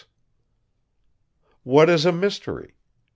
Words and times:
What 1.61 1.87
is 1.87 2.07
a 2.07 2.11
mystery? 2.11 2.73